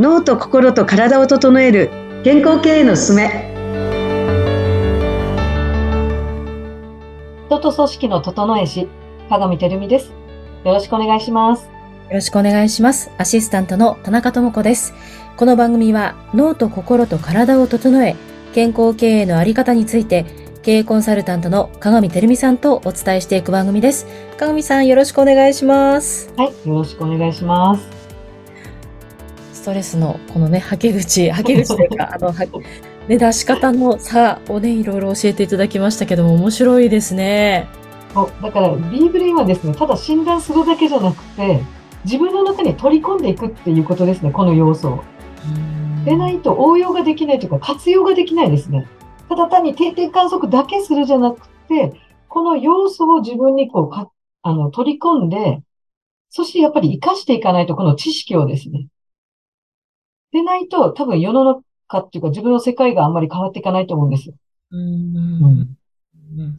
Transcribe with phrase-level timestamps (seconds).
[0.00, 1.90] 脳と心と体を整える
[2.24, 3.52] 健康経営のすすめ
[7.48, 8.88] 人と組織の整え師、
[9.28, 10.06] 鏡てるみです。
[10.64, 11.64] よろしくお願いします。
[11.64, 11.70] よ
[12.12, 13.10] ろしくお願いします。
[13.18, 14.94] アシスタントの田中智子です。
[15.36, 18.16] この番組は脳と心と体を整え、
[18.54, 20.24] 健康経営のあり方について、
[20.62, 24.06] 経営コンサルタントの鏡てるみさんとお伝えしていく番組です。
[24.38, 26.32] 鏡さんよろしくお願いします。
[26.38, 27.99] はい、よろしくお願いします。
[29.60, 32.46] ストレスのこのね、はけ口、 はけ口というか、あの、は
[33.08, 37.68] ね、出し方の差をね、いろいろ教えていただきましたけども、面白いですね。
[38.14, 41.60] そうだから、B ブレインはですね、ただ診断するだけじゃなくて、
[42.04, 45.04] 自分の中に取り込んでいくっていうことですね、この要素を。
[46.06, 48.86] でないと応用ができないというか、活用ができないですね。
[49.28, 51.92] ただ単に定点観測だけするじゃなくて、
[52.28, 54.10] この要素を自分にこうか、
[54.42, 55.60] あの、取り込んで、
[56.30, 58.86] そしてやっぱり活かしていかないと、この知識をですね。
[60.32, 64.34] でないと、多分世の中っていうか自分の世界があんまり変わっていかないと思うんですよ。
[64.72, 65.76] うんうん
[66.38, 66.56] う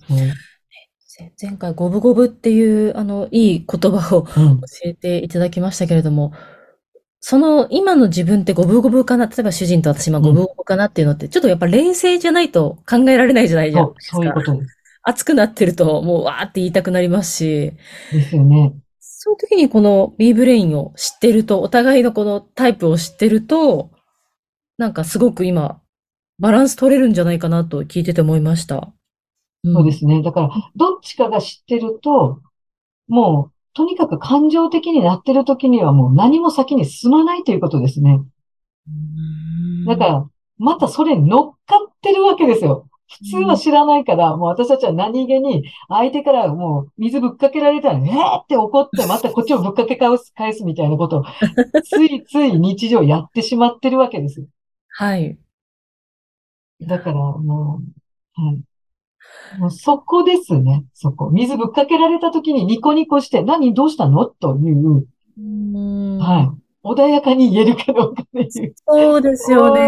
[1.39, 6.33] 前回五分五分っていう、あの、いい言葉をうん教えていただきましたけれども、
[7.19, 9.27] その今の自分って五分五分かな？
[9.27, 14.45] 例えば主人と私今五分五分かなっていうのって、ちょっとやっぱ冷静じゃないと考えられないじゃないじゃそう、そういうこか。
[14.47, 14.77] とです。
[15.03, 17.73] 熱くなってるともうわーって言いたくなりますし、
[18.11, 18.73] ですよね。
[19.23, 23.91] そういう時にこの B ブレインを知ってると、お互いのこのタイプを知ってると、
[24.79, 25.79] なんかすごく今、
[26.39, 28.77] バランス取れるんじゃないかなと聞いてて思いました。
[28.77, 30.23] んそうですね。
[30.23, 32.41] だから、どっちかが知ってると、
[33.07, 38.21] もう、とにかく感情的になってる時にはもう何も先に進まないということですね。
[38.87, 42.87] うんだから、またそれに乗っかってるわけですよ。
[43.11, 51.23] 普通は知らないから、もう私たちは何気に相手からもう水ぶっかけられたら、えーって怒って またこっちをぶっかけ返す、返すみたいなことを、
[51.83, 54.45] ついつい日常やってしまってるわけですよ。
[54.89, 55.37] はい。
[56.81, 57.81] だからも
[58.37, 58.61] う、はい。
[59.59, 61.29] もうそこですね、そこ。
[61.29, 64.25] 水ぶっかけられた時にニコニコして、何どうしたの？
[64.25, 65.05] という、
[65.37, 66.49] うんはい。
[66.83, 68.73] 穏やかに言えるかどうかっていう。
[68.87, 69.79] そうですよな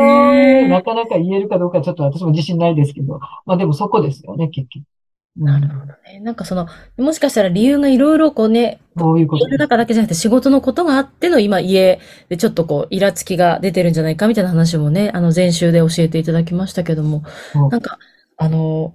[0.68, 0.82] ね。
[0.86, 3.20] かなか言えるかどうかちょっと私も自信ないですけど。
[3.46, 4.78] まあでもそこですよね、結局。
[4.78, 4.94] うん
[5.36, 6.20] なるほどね。
[6.22, 6.68] なんかその、
[6.98, 12.00] もしかしたら理由がいろいろこうね、そういうことの中だけじゃなくて仕事のことがあっての今家
[12.30, 17.24] でちょっとこう、イラつきが出てるんじゃないかみたいな話もね、あの前週で教えていただきましたけども、
[17.72, 17.98] なんか、
[18.38, 18.94] あの、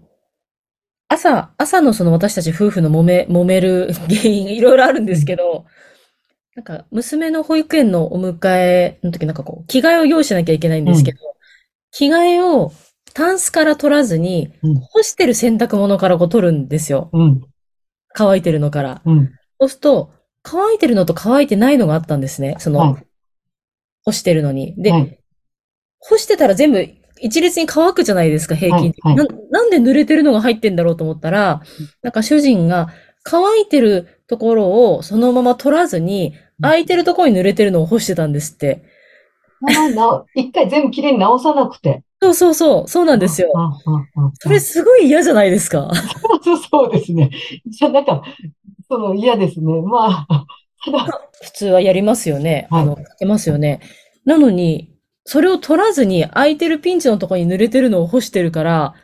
[1.09, 5.65] 朝、朝のその私たち夫婦の揉め、揉める原因いろいろあるんですけど、
[6.59, 11.19] なんか娘の保育園のお迎えの時なんかこう、着替えを用意しなきゃいけないんですけど、
[11.93, 12.73] 着替えを
[13.15, 17.11] タンスから取らずに、うん干してる洗濯物からこう取るんですよ。
[17.13, 17.43] うん、
[18.13, 19.03] 乾いてるのから。
[19.05, 19.31] うん。
[19.61, 20.11] そうすると、
[20.43, 22.57] 乾いてるのと乾いてないのがあったんですね。
[22.59, 23.05] その、はい
[24.05, 24.75] 干してるのに。
[24.83, 25.21] で、はい。
[26.01, 26.85] 干してたら全部
[27.21, 31.63] 一列に乾くじゃないですか、平均なんで濡れてるのが入ってんだろうと思ったら、
[32.03, 32.89] なんか主人が
[33.23, 38.85] 乾いてるところをそのまま取らずに、空いてるところに濡れてるのを干してたんですって。
[39.61, 42.03] なな一回全部きれいに直さなくて。
[42.21, 43.53] そうそうそう、そうなんですよ。
[44.41, 45.91] それすごい嫌じゃないですか。
[46.43, 47.31] そうそうですね。
[47.67, 48.23] じゃあなんか、
[48.89, 49.81] その嫌ですね。
[49.83, 50.47] まあ、
[51.43, 52.67] 普通はやりますよね。
[52.71, 53.81] はいあの、かけますよね。
[54.25, 54.93] なのに、
[55.25, 58.95] それを取らずに空いてるピンチのところに濡れてるのを干してるから、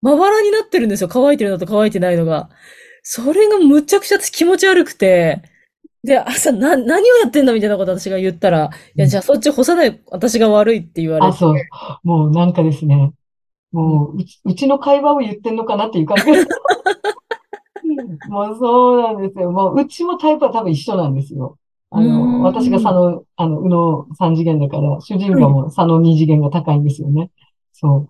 [0.00, 1.08] まばらになってるんですよ。
[1.10, 2.48] 乾いてるのと乾いてないのが。
[3.02, 5.42] それがむちゃくちゃ気持ち悪くて、
[6.04, 11.38] で、朝、な、何をやってんだみたいなこと私が言ったら、いや、じゃあそっち干さない、私が悪いって言われあ、て。
[11.38, 11.54] そう。
[12.02, 13.12] もうなんかですね。
[13.72, 16.48] もう、うち、うちの会話を言ってんのかなっていう感じです。
[18.28, 19.50] もうそうなんですよ。
[19.50, 21.58] もう、うちもタイプは多分一緒なんですよ。
[21.90, 27.30] あうーんの、私が佐野、あの、宇野三次元だから、主人公も佐野二次元が高いんですよね。
[27.72, 28.08] そ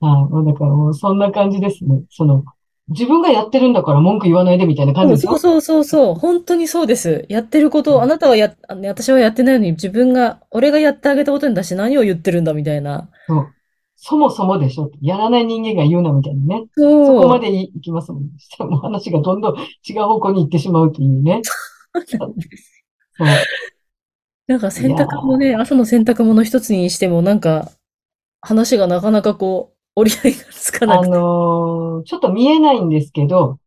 [0.00, 0.04] う。
[0.04, 0.30] はい。
[0.30, 2.02] もうだからもうそんな感じですね。
[2.10, 2.44] その、
[2.88, 5.38] 自分がやってるんだから文句言わないでみたいな感じですよそう。
[5.38, 7.26] そうそうそう、本当にそうです。
[7.28, 13.10] やってることを、あなたはや、私はやってないのに自分が、俺がやってあげたことに出して何を言ってるんだみたいな。
[13.26, 13.46] そう。
[14.00, 14.90] そもそもでしょ。
[15.02, 16.66] やらない人間が言うなみたいなね。
[16.76, 17.06] そう。
[17.06, 18.30] そこまでいいきますもん。
[18.38, 21.42] そしたらもう話がどんどん違う方向に行ってしまうというね。
[22.06, 22.84] そうなんです
[23.18, 23.28] そう。
[24.46, 27.72] なんか洗濯もね、朝の洗濯物一つにしてもなんか
[28.40, 31.10] 話がなかなかこう折り合いがつかなあくて。
[31.10, 33.58] のーちょっと見えないんですけど、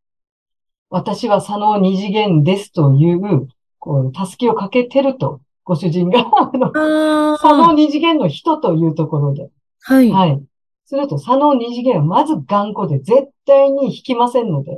[0.89, 3.48] 私は佐野二次元ですという、
[3.80, 9.50] こう、助けをかけてると、ご主人が、 あの、あ佐野あ、二次元の人というところで。
[9.81, 10.10] はい。
[10.12, 10.44] はい。
[10.86, 14.72] すると、佐野二次元はまず頑固で絶対に引きませんので、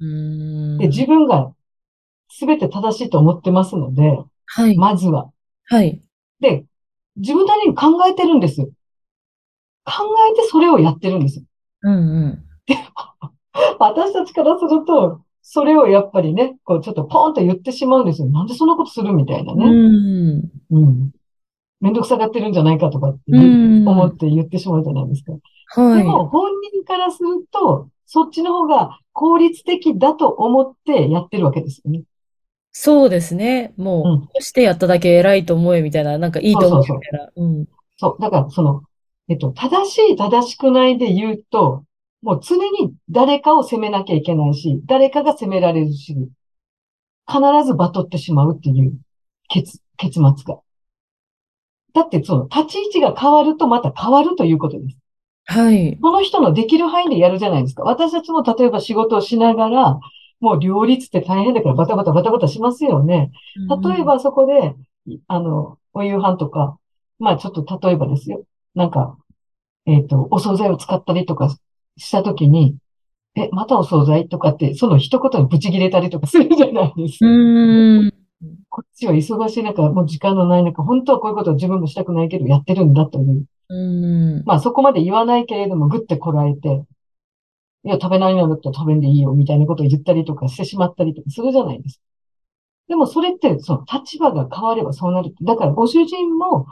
[0.00, 1.52] うーんで、自分が
[2.38, 4.76] 全て正しいと思ってますので、はい。
[4.76, 5.30] まずは。
[5.66, 6.00] はい。
[6.40, 6.64] で、
[7.16, 8.68] 自分なりに考えてるんです。
[9.84, 9.92] 考
[10.30, 11.42] えてそれをやってるんです。
[11.82, 12.44] うんうん。
[13.78, 18.28] 私たちからすると、それをやっぱりね、こうちょっとポンと言ってしまうんですよ。
[18.28, 19.66] なんでそんなことするみたいなうね。
[19.66, 20.50] ん。
[20.70, 21.10] うん。
[21.80, 23.20] めんどくさがってるんじゃないかとかって。
[23.36, 25.32] 思って言ってしまうじゃないですか。
[25.80, 25.98] はい。
[25.98, 32.04] でも本人からすると、そっちの方が効率的だと思ってやってるわけですよね。
[32.72, 33.74] そうですね。
[33.76, 37.30] もう、うんしてやっただけ偉いと思えみたいな、なんかいいと思うみたいな。
[37.36, 37.66] うん。
[37.96, 38.22] そう。
[38.22, 38.82] だから、その、
[39.28, 41.84] えっと、正しい、正しくないで言うと、
[42.22, 46.14] もう常に誰かを責めなきゃいけないし、誰かが責められるし、
[47.26, 48.98] 必ずバトってしまうっていう
[49.48, 50.60] 結、結末が。
[51.94, 54.98] だって、その、立ち位置が変わるとまた変わるということです。
[55.46, 55.98] はい。
[56.00, 57.82] その人のできる範囲でやるじゃないですか。
[57.82, 60.00] 私たちも例えば仕事をしながら、
[60.40, 63.30] もう両立って大変だからバタバタバタバタしますよね。
[63.84, 64.74] 例えばそこで、
[65.06, 66.78] いあの、お夕飯とか、
[67.18, 68.44] まあちょっと例えばですよ。
[68.74, 69.16] なんか、
[69.86, 71.54] えっと、お惣菜を使ったりとか
[71.96, 72.76] したときに、
[73.36, 74.28] え、またお惣菜？
[74.28, 77.26] とかって、その一言にブチ切れたりとかするじゃないですか。
[78.68, 83.46] こっちは忙しい中、もう時間のない中、本当はこういうことを自分もしたくないけどやってるんだという。
[83.68, 83.74] う
[84.40, 84.42] ん。
[84.44, 86.84] まあそこまで言わないけれども、ぐってこらえて、
[87.84, 92.02] いや、食べないのだったら食べんでいいよ、みたいなことを言ったりとかしてしまったりとかするじゃないですか。
[92.88, 95.34] でもそれって、その立場が変わればそうなる。
[95.42, 96.66] だからご主人も、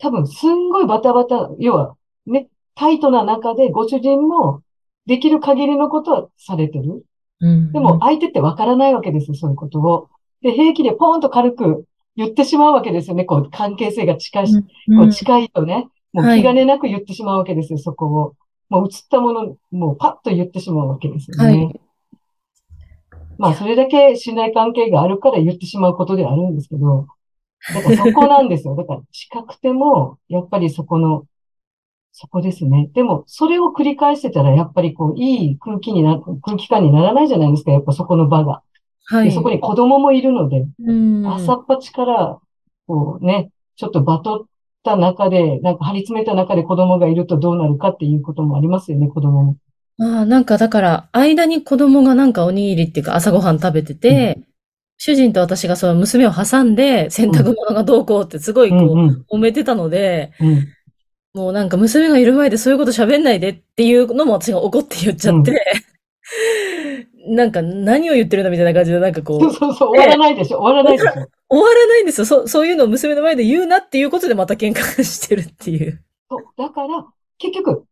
[0.00, 4.62] 多分すんごいバタバタ、要は、ね、タイトな中でご主人も
[5.06, 7.04] できる限りのことはされてる。
[7.40, 7.72] うん。
[7.72, 10.08] でも相手ってわからないわけですよ、そういうことを。
[10.42, 11.84] で、平気でポーンと軽く
[12.16, 13.24] 言ってしまうわけですよね。
[13.24, 14.54] こう、関係性が近し、
[14.88, 18.34] うん、こう近いとね、もうはい気兼ねなく言ってしまうわけですよ、そこを。
[18.68, 21.72] もう映ったもの、もうパッと言ってしまうわけですよはね。
[21.74, 21.80] い。
[23.38, 27.06] まあ、それだけ信頼関係があるから言ってしまうことではあるんですけど、
[27.74, 28.74] だからそこなんですよ。
[28.74, 31.24] だから近くても、やっぱりそこの、
[32.12, 32.90] そこですね。
[32.94, 38.62] でも、それを繰り返してたら、やっぱりこう、いい空気にな、空気感にならないじゃないですか、やっぱそこの場が。
[39.04, 39.24] はい。
[39.26, 41.26] でそこに子供もいるので、うん。
[41.26, 42.38] 朝っぱちから、
[42.86, 44.46] こうね、ちょっとバトっ
[44.82, 49.56] た中で、なんか張り詰めた中で子供がいるとどうなるかっていうこともありますよね、子供も。
[49.98, 54.40] ああ、なんかだから、間に子供がなんかおにぎりっていうか朝ごはん食べてて、
[55.02, 60.68] 主人と私がその娘を挟んで洗濯物がどうこうってすごいこうんううん、揉めてたので、うん。
[61.32, 65.64] もうなんか娘がいる前でそういうこと喋んないでっていうのも私が怒って言っちゃって、
[67.28, 71.12] なんか何を言ってるんだみたいな感じでなんかこう、そうそうそう、終わらないでしょ、終わらないでしょ。
[71.48, 72.24] 終わらないんですよ。
[72.26, 76.02] そ、そういうのを娘の前で言うなっていうことでまた喧嘩してるっていう。
[76.28, 76.42] そう。
[76.58, 77.06] だから、
[77.38, 77.84] 結局、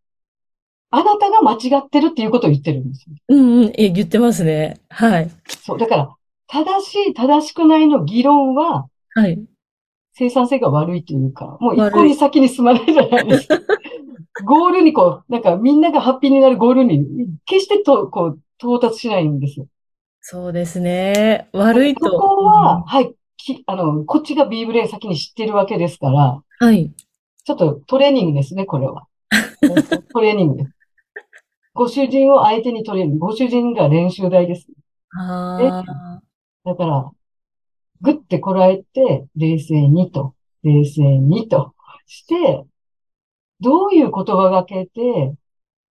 [0.91, 3.17] あなたが間違ってるっていうことを言ってるんですよ。
[3.29, 4.81] うんうん、え、言ってますね。
[4.91, 5.31] はい。
[5.65, 5.79] そう。
[5.79, 6.18] だから、
[6.49, 9.41] 正しい、正しくないの議論は、はい。
[10.15, 13.61] 生産性が悪いというか、もう一向に先に進まないじゃないですか。
[14.45, 17.05] ゴールにこう、なんかみんながハッピーになるゴールに、
[17.45, 19.67] 決してと、こう、到達しないんですよ。
[20.21, 21.49] そうですね。
[21.53, 22.07] 悪いと。
[22.07, 26.93] そこは、はい、き、あの、こっちが B ブレイン先に知ってるわけですから、はい。
[27.45, 29.07] ちょっとトレーニングですね、これは。
[30.13, 30.71] トレーニングです。
[31.75, 33.27] ご主人を相手にトレーニング。
[33.27, 34.67] ご主人が練習台です。
[35.17, 36.23] ああ。
[36.69, 37.11] だから、
[38.03, 41.75] ぐってこらえて、冷静にと、冷静にと
[42.07, 42.65] して、
[43.61, 45.35] どういう言葉がけて、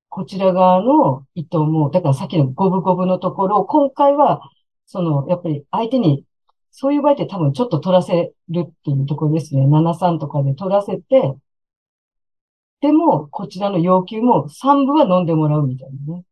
[0.10, 4.42] こちら側の意図も、だからさっきの五分五分のところを、今回は、
[4.86, 6.26] その、やっぱり相手に、
[6.72, 9.66] そういう場合って多分ちょっと取らせるっていうところですね。
[9.66, 11.36] 7-3とかで取らせて、
[12.82, 16.26] でも、こちらの要求も3部は飲んでもらうみたいなね。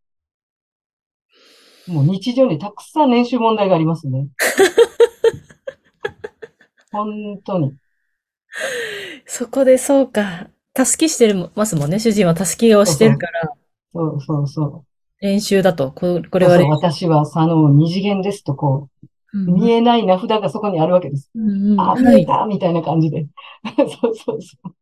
[1.88, 4.28] もう日常にたくさん練習問題がありますね。
[6.92, 7.74] 本当に。
[9.26, 10.48] そこでそうか。
[10.74, 12.00] たすきしてますもんね。
[12.00, 13.50] 主人はたすきをしてるから、
[13.92, 14.86] そうそうそう。
[15.22, 15.92] 練習だと。
[15.92, 21.32] ここれは練私は佐野二次元ですとこう、うん見えない名札がそこにあるわけです。
[21.34, 23.26] うんうんあ、はい見えたみたいな感じで。
[23.78, 24.76] そうそうそう。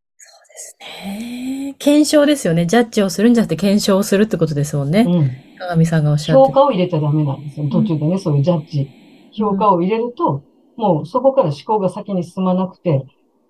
[0.79, 2.65] へえ検証ですよね。
[2.65, 5.05] ジャッジをするんじゃなくて検証をするってことですもんね。
[5.07, 5.31] うん。
[5.59, 7.69] 鏡さんがおっしゃって評価を入れちゃダメなんですよ。
[7.69, 8.89] 途中でね、そういうジャッジ。
[9.33, 10.43] 評価を入れると、
[10.75, 13.05] もうそこから思考が先に進まなくて、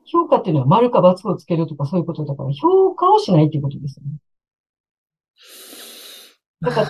[0.05, 4.17] 評価っていうのは丸か×をつけるとかそういうことだから、評価をしないっていうことですよね。
[6.62, 6.89] だから、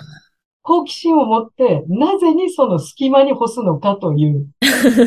[0.62, 4.46] 好奇心を持って、なぜにその隙間に干すのかという、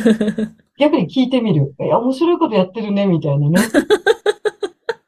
[0.78, 1.74] 逆に聞いてみる。
[1.80, 3.62] え、面白いことやってるね、みたいなね。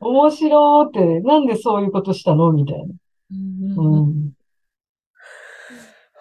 [0.07, 2.85] 面白ーって、なんでそういうことしたのみたいな。
[3.31, 4.31] うんうん。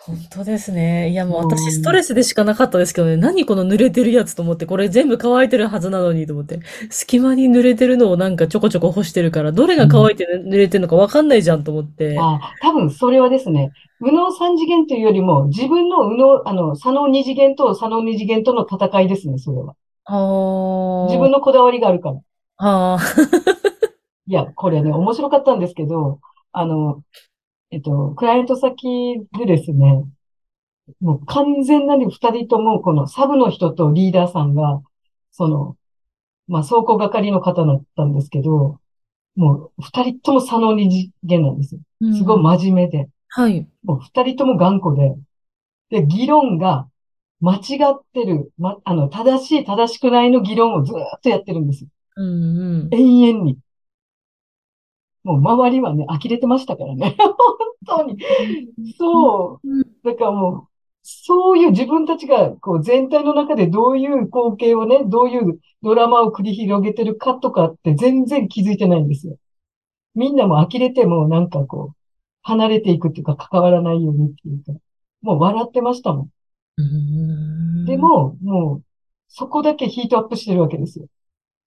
[0.07, 1.11] 本当ですね。
[1.11, 12.17] いや、もううん私ストレスでしかなかったですけどね、何この濡れてるやつと思って、これ全部乾いてるはずなのにと思って、隙間に濡れてるのをなんかちょこちょこ干してるから、どれが乾いて濡れてるのかわかんないじゃんと思って。
[12.21, 19.75] あ、多分それはですね、右脳三次元というよりも、自分の右脳、あの、左脳二次元と左脳二次元との戦いですね、それは。
[20.05, 22.21] あ自分のこだわりがあるから。
[22.59, 22.99] ああ、
[24.27, 26.21] いや、これね、面白かったんですけど、
[26.53, 27.03] あの、
[27.71, 28.87] えっと、クライアント先
[29.39, 30.05] でですね、
[31.01, 34.83] もう完全なに二人とも、このサブの人とリーダーさんが、
[35.33, 35.77] その、
[36.49, 38.81] まあ、倉庫係の方だったんですけど、
[39.35, 41.81] もう二人とも左脳二次元なんですよ。
[42.17, 43.09] すごいうん真面目で。
[43.29, 43.69] はい。
[43.85, 45.15] もう二人とも頑固で、
[45.91, 46.89] で、議論が
[47.41, 47.61] 間違
[47.93, 51.91] ってる、ま、あの、正しい正しくないの議論をずーっとやってるんですよ。
[52.17, 52.95] うんうん。
[52.95, 53.59] 永遠に。
[55.27, 57.17] もう周りはね、呆れてましたからね。
[57.87, 58.17] 本当に。
[58.97, 59.83] そううん。
[60.05, 60.69] だからもう、
[61.03, 69.37] そういう自分たちがこう全体の中でどういう光景をね、どういうドラマを繰り広げてるかとかって全然気づいてないんですよ。
[70.15, 71.97] みんなも呆れてもなんかこう、
[72.43, 74.73] 離れていくっていうか関わらないようにっていうか、
[75.23, 76.31] もう笑ってましたもん。
[76.79, 78.85] うんで、も、もう、
[79.29, 81.07] そこだけヒートアップしてるわけですよ。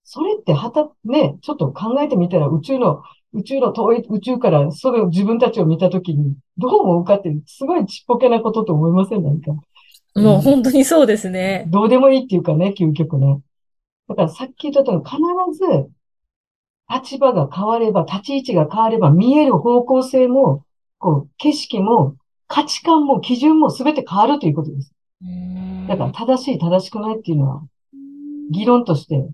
[0.03, 9.51] それってはた、ね、ちょっと考えてみたら宇宙の、宇宙の遠い宇宙からそれを自分たちを見たときに、どう思うかって、すごいちっぽけなことと思いませんなんか。
[10.15, 11.65] もう本当にそうですね。
[11.67, 13.39] どうでもいいっていうかね、究極ね。
[14.07, 15.17] だからさっき言ったとおり、必
[15.57, 15.89] ず、
[16.91, 20.65] 立場が変われば、立ち位置が変われば、見える方向性も、
[20.97, 22.15] こう、景色も、
[22.47, 24.91] 価値観も、基準も全て変わるということです。
[25.87, 27.61] だから、正しい、正しくないっていうのは、
[28.49, 29.29] 議論として、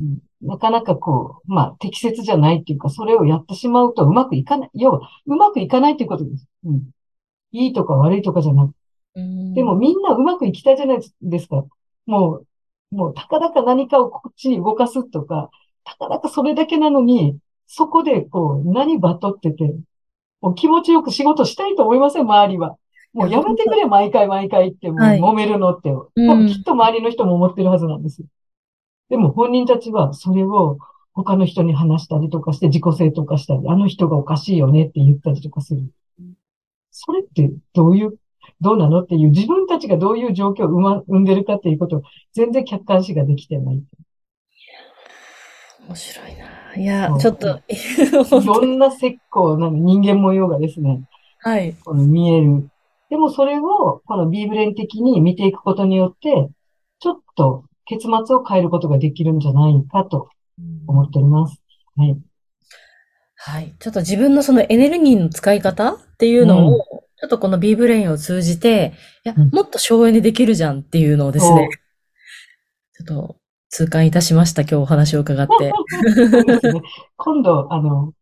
[0.00, 4.70] うんなかなかこう、まあ、適切じゃないっていうか、それをやってしまうとうまくいかない。
[4.74, 6.46] 要は、うまくいかないっていうことです。
[6.64, 6.82] うん。
[7.52, 8.74] いいとか悪いとかじゃなく
[9.14, 11.64] でもみんなうまくいきたいじゃないですか。
[12.06, 12.40] も
[12.92, 15.50] う、もうたかだか何かをこっちに動かすとか、
[15.84, 19.72] たかだかそれだけなのに、そこでこう、何バトってて、
[20.40, 22.76] もう気持ちよく仕事したいと思いません、周りは。
[23.12, 25.90] もうやめてくれ、 毎回毎回って、もうはい揉めるのって。
[25.90, 28.26] 多うん分きっと周りの人も思ってるはずなんですよ。
[29.10, 30.78] でも本人たちはそれを
[31.12, 35.82] 他の人に話したりとかして自己正当化したり、あの人がおかしいよねって言ったりとかする。
[36.90, 38.18] それってどういう
[38.60, 43.82] どうなのっていう、自分たちがどういう状況を生ま、生んでるかっていうことを全然客観視ができてない。
[45.86, 46.74] 面白いな。
[46.76, 51.04] いやちょっと、 いろんな石膏なの人間模様がですね、
[51.40, 51.74] はい。
[51.84, 52.68] この見える。
[53.10, 56.48] でもそれを、このビーブレン的に見ていくことによって、
[57.00, 60.28] ちょっと結末を変えることができるんじゃないかと
[60.86, 61.60] 思っております。
[61.96, 62.16] はい。
[63.36, 63.74] はい。
[63.78, 68.92] ちょっと自分のそのエネルギーの使い方っていうのを、うんちょっとこの B ブレインを通じて、
[69.24, 71.70] いやうん、もっと省エネできるじゃんっていうのをですね、
[72.92, 73.36] ちょっと
[73.70, 75.72] 痛感いたしました、今日お話を伺って。
[76.14, 76.82] そうですね。
[77.16, 78.12] 今度、あの、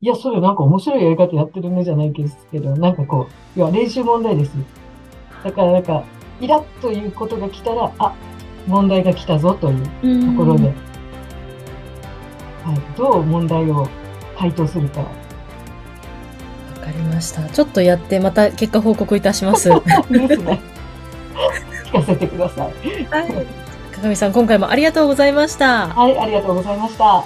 [0.00, 4.52] いや、それなんか面白いやり方やってるねじゃないですけど、なんかこう、いや、練習問題です。
[5.42, 6.04] だからなんか、
[6.40, 8.14] イラッということが来たら、あ、
[8.66, 10.68] 問題が来たぞというところで、
[12.64, 13.88] はい、どう問題を
[14.38, 15.00] 回答するか。
[15.00, 15.06] わ
[16.80, 17.42] かりました。
[17.48, 19.70] ちょっとやって、また結果報告いたします。
[19.70, 19.80] は
[20.10, 20.60] ですね。
[21.84, 23.02] 聞かせてください。
[23.02, 23.04] い。
[23.04, 25.88] かかみさん、今回もありがとうございました。
[25.88, 27.24] はい、ありがとうございました。